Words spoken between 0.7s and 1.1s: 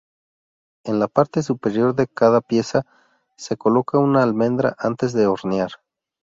En la